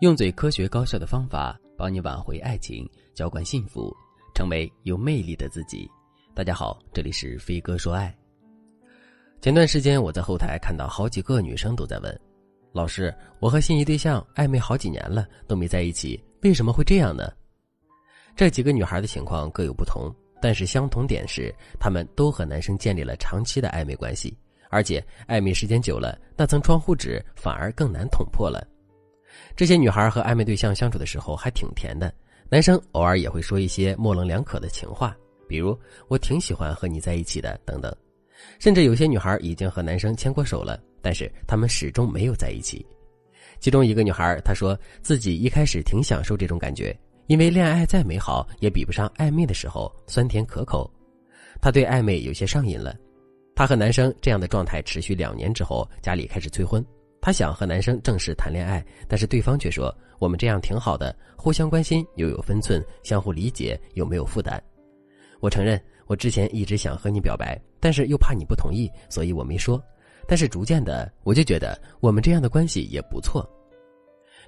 [0.00, 3.90] 用最科学高效的方法帮你挽回爱情，浇灌幸福，
[4.34, 5.90] 成为有魅力的自己。
[6.34, 8.14] 大家好，这里是飞哥说爱。
[9.40, 12.20] 前段时间我在后台看到好几个女生都在问
[12.72, 17.32] ：“老师，我和心仪对象暧昧好几年了，都没在一起，为什么会这样呢？”
[18.36, 21.50] 这几个女孩的情况各有不同，但是相同点是，
[21.80, 24.36] 她们都和男生建立了长期的暧昧关系，
[24.68, 28.62] 而且暧昧时间久了，那层窗户纸反而更难捅破了。
[29.54, 32.12] 这些女孩和暧昧对象相处的时候还挺甜的，
[32.48, 35.16] 男生偶尔也会说一些模棱两可的情话，
[35.48, 37.94] 比如“我挺喜欢和你在一起的”等等。
[38.58, 42.84] 甚至有些女孩已经和男生牵过手了，但是他们始终没有在一起。
[43.58, 46.94] 其中一个女孩她说自己一开始挺享受这种感觉，
[47.26, 50.90] 因为恋爱再美好也比不上暧昧的时候酸甜可口。
[51.62, 52.94] 她对暧昧有些上瘾了。
[53.54, 56.84] 她和男生这样的状态持续两年之后，家里开始催婚。
[57.26, 64.62] 她想和男生正式谈恋爱，但是对方却说：“我们这样挺好的，互相关心又有分寸，相互理解又没有负担。”
[65.42, 69.82] 我承认，我之前一直想和你表白，但是又怕你不同意，所以我没说。
[70.28, 73.44] 但是逐渐的，我就觉得我们这样的关系也不错。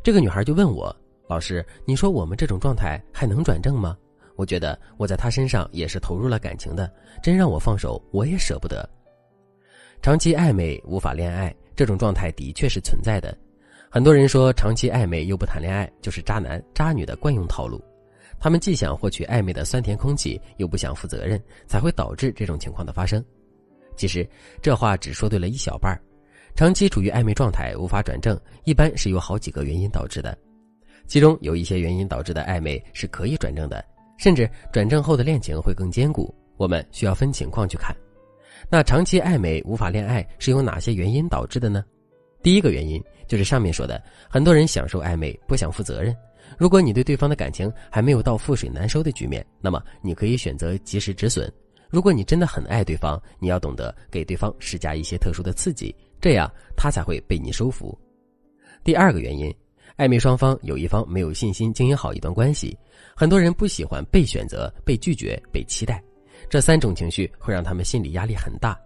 [0.00, 0.94] 这个女孩就问我
[1.26, 3.98] ：“老师，你说我们这种状态还能转正吗？”
[4.38, 6.88] 我觉得我在她身上也是投入了感情的，
[7.24, 8.88] 真让我放手，我也舍不得。
[10.00, 11.52] 长期暧昧无法恋爱。
[11.78, 13.38] 这种状态的确是存在的，
[13.88, 17.80] 很多人说长期暧昧又不谈恋爱就是渣男渣女的惯用套路，
[18.40, 23.24] 他们既想获取暧昧的酸甜空气，又不想负责任，才会导致这种情况的发生。
[23.94, 24.28] 其实
[24.60, 26.02] 这话只说对了一小半儿
[26.56, 30.36] 长期处于暧昧状态无法转正，一般是有好几个原因导致的，
[31.06, 33.84] 其中有一些原因导致的暧昧是可以转正的，
[34.16, 36.34] 甚至转正后的恋情会更坚固。
[36.56, 37.94] 我们需要分情况去看。
[38.70, 41.84] 那长期暧昧无法恋爱是由哪些原因导致的呢？
[42.42, 46.14] 第一个原因就是上面说的，很多人享受暧昧，不想负责任。
[46.56, 51.52] 如果你对对方的感情还没有到覆水难收的局面，那么你可以选择及时止损。
[51.90, 57.98] 如果你真的很爱对方，你要懂得给对方施加一些特殊的刺激，这样他才会被你收服。
[58.84, 59.54] 第二个原因，
[59.96, 62.76] 暧昧双方有一方没有信心经营好一段关系，
[63.16, 66.02] 很多人不喜欢被选择、被拒绝、被期待。
[66.48, 68.78] 这三种情绪会让他们心理压力很大，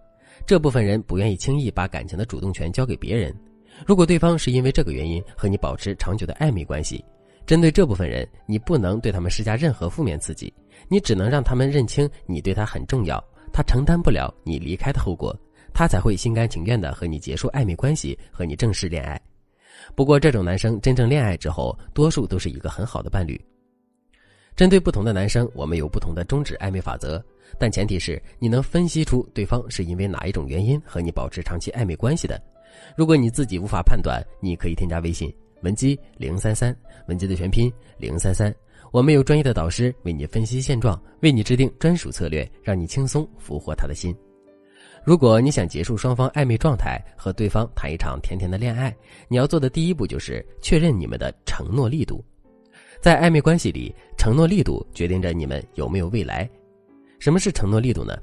[0.45, 3.35] 这部分人不愿意轻易把感情的主动权交给别人。
[3.85, 7.03] 如果对方是因为这个原因和你保持长久的暧昧关系，
[7.45, 10.53] 针对这部分人，你不能对他们施加任何负面刺激，
[10.87, 13.21] 你只能让他们认清你对他很重要，
[13.51, 15.35] 他承担不了你离开的后果，
[15.73, 19.19] 他才会心甘情愿的和你结束暧昧关系，和你正式恋爱。
[19.95, 23.39] 不过，这种男生真正恋爱之后，多数都是一个很好的伴侣。
[24.55, 27.23] 针对不同的男生，我们有不同的终止暧昧法则。
[27.59, 32.41] 但前提是你能分析出对方是因为哪一种原因和你保持长期暧昧关系的。
[32.95, 36.75] 如果你自己无法判断，你可以添加微信文姬零三三，
[37.07, 38.53] 文姬的全拼零三三，
[38.91, 44.15] 我们有专业的导师为你分析现状，为你制定专属策略，让你轻松俘获他的心。
[45.03, 48.95] 如果你想结束双方暧昧状态，和对方谈一场甜甜的恋爱，
[49.27, 52.23] 你要做的第一步就是确认你们的承诺力度。
[53.03, 56.49] 在暧昧关系里，承诺力度决定着你们有没有未来。
[57.19, 58.17] 什么是承诺力度呢？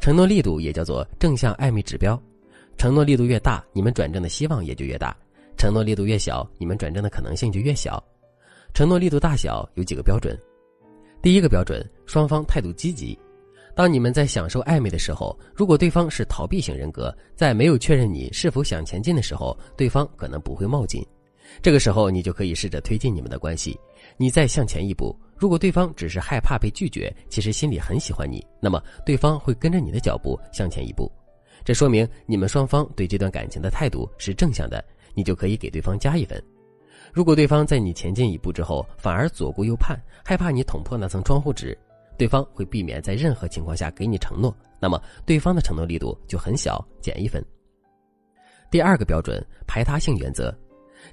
[0.00, 2.18] 承诺力度也叫做正向暧昧指标。
[2.78, 5.14] 承诺力度越大，你们转正的希望也就越大；
[5.58, 8.02] 承诺力度越小，你们转正的可能性就越小。
[8.72, 10.34] 承诺力度大小有几个标准。
[11.20, 13.18] 第一个标准，双方态度积极。
[13.74, 21.06] 当你们在享受暧昧的时候，如果对方是逃避型人格，在没有确认你是否想前进的时候，对方可能不会冒进。
[21.62, 23.78] 这个时候，你就可以试着推进你们的关系。
[24.16, 31.10] 你再向前一步，如果对方只是害怕被拒绝，其实心里很喜欢你，那么对方会跟着你的脚步向前一步。
[31.64, 34.82] 这说明你们双方对这段感情的态度是正向的，
[35.14, 36.42] 你就可以给对方加一分。
[37.12, 41.76] 如果对方在你前进一步之后，反而左顾右盼，害怕你捅破那层窗户纸，
[42.16, 47.44] 对方会避免在任何情况下给你承诺，那么对方的承诺力度就很小，减一分。
[48.70, 50.54] 第二个标准，排他性原则。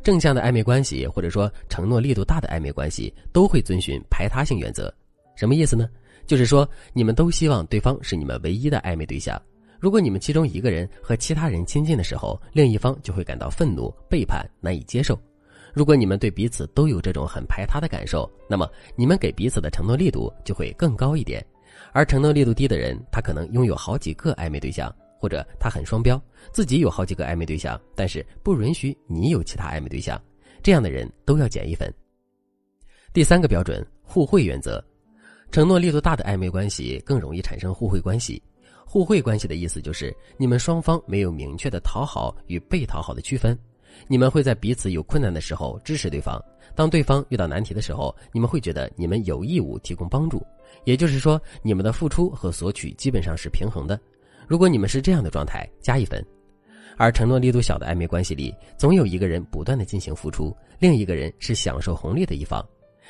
[0.03, 4.93] 正向的暧昧关系，或者说承诺力度大的暧昧关系，都会遵循排他性原则。
[5.35, 5.89] 什么意思呢？
[6.27, 9.39] 就是说，你们都希望对方是你们唯一的暧昧对象。
[9.79, 15.19] 如果你们其中一个人和其他人亲近的时候，另一方就会感到愤怒、背叛、难以接受。
[15.73, 21.45] 如果你们对彼此都有这种很排他的感受，那么你们给彼此的承诺力度就会更高一点。
[21.91, 24.93] 而承诺力度低的人，他可能拥有好几个暧昧对象。
[25.25, 30.21] 或者他很双标，自己有好几个暧昧对象，但是不允许你有其他暧昧对象，
[30.61, 31.91] 这样的人都要减一分。
[33.11, 34.79] 第三个标准，互惠原则，
[35.51, 38.39] 承诺力度大的暧昧关系更容易产生互惠关系。
[38.85, 43.57] 互惠关系的意思就是你们双方没有明确的讨好与被讨好的区分，
[44.07, 46.39] 你们会在彼此有困难的时候支持对方；
[46.75, 50.45] 当对方遇到难题的时候，你们会觉得你们有义务提供帮助。
[50.83, 53.99] 也就是说，你们的付出和索取基本上是平衡的。
[54.47, 56.23] 如果你们是这样的状态，加一分。
[56.97, 62.65] 而承诺力度小的暧昧关系里，总有一个人不断的进行付出，另一个人是享受红利的一方，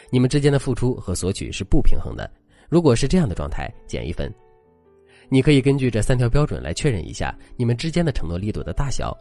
[0.10, 2.30] 你们之间的付出和索取是不平衡的。
[2.68, 4.34] 如果是这样的状态，减一分。
[5.30, 9.16] 你可以根据这三条标准来确认一下你们之间的承诺力度的大小。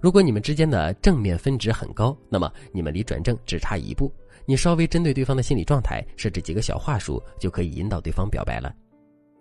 [0.00, 4.12] 如果你们之间的正面分值很高，那么你们离转正只差一步。
[4.46, 8.74] 你稍微针对对方的心理状态设置几个小话术，就可以引导对方表白了。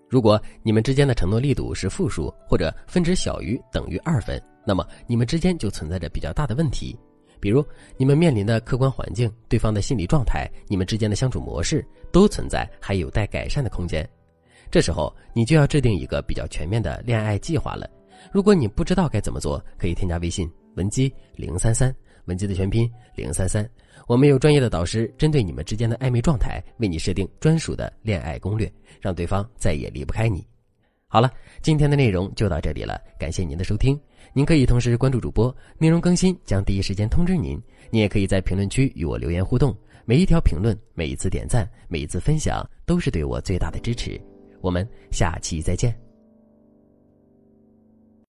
[0.10, 6.98] 如果你们之间的承诺力度是负数，或者分值小于等于二分，那么你们之间就存在着比较大的问题。
[7.40, 7.64] 比如
[7.98, 14.08] 你们面临的客观环境、对方的心理状态、你们之间的相处模式，都存在还有待改善的空间。
[14.72, 17.90] 这时候你就要制定一个比较全面的恋爱计划了。
[18.32, 21.94] 如果你不知道该怎么做，可以添加微信文姬零三三，
[22.28, 23.68] 文姬的全拼零三三。
[24.06, 28.72] 我们有专业的导师，针对你们之间的暧昧状态，为你设定专属的恋爱攻略，
[29.02, 30.48] 让对方再也离不开你。
[31.10, 31.32] 好了，
[31.62, 34.00] 今天的内容就到这里了，感谢您的收听。
[34.34, 37.60] 您可以同时关注主播，内容更新将第一时间通知您。
[37.90, 39.76] 您也可以在评论区与我留言互动，
[40.06, 44.20] 每一条评论、每一次点赞、每一次分享，都是对我最大的支持。
[44.62, 46.07] 我们下期再见。